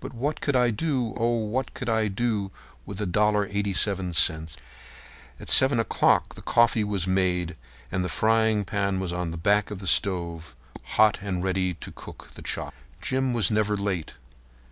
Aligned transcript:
But 0.00 0.12
what 0.12 0.40
could 0.40 0.56
I 0.56 0.70
do—oh! 0.72 1.44
what 1.44 1.74
could 1.74 1.88
I 1.88 2.08
do 2.08 2.50
with 2.84 3.00
a 3.00 3.06
dollar 3.06 3.44
and 3.44 3.56
eighty 3.56 3.72
seven 3.72 4.12
cents?" 4.12 4.56
At 5.38 5.48
7 5.48 5.78
o'clock 5.78 6.34
the 6.34 6.42
coffee 6.42 6.82
was 6.82 7.06
made 7.06 7.56
and 7.92 8.04
the 8.04 8.08
frying 8.08 8.64
pan 8.64 8.98
was 8.98 9.12
on 9.12 9.30
the 9.30 9.36
back 9.36 9.70
of 9.70 9.78
the 9.78 9.86
stove 9.86 10.56
hot 10.98 11.20
and 11.22 11.44
ready 11.44 11.74
to 11.74 11.92
cook 11.92 12.32
the 12.34 12.42
chops. 12.42 12.78
Jim 13.00 13.32
was 13.32 13.48
never 13.48 13.76
late. 13.76 14.14